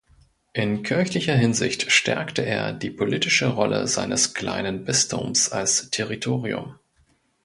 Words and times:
In 0.53 0.81
kirchlicher 0.81 1.35
Hinsicht 1.35 1.91
stärkte 1.91 2.43
er 2.43 2.73
die 2.73 2.89
politische 2.89 3.49
Rolle 3.49 3.85
seines 3.85 4.33
kleinen 4.33 4.83
Bistums 4.83 5.51
als 5.51 5.91
Territorium. 5.91 6.79